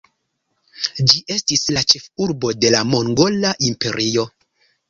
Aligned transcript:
Ĝi 1.11 1.19
estis 1.35 1.65
la 1.77 1.83
ĉefurbo 1.93 2.53
de 2.65 2.75
la 2.77 2.83
Mongola 2.95 3.55
Imperio. 3.73 4.27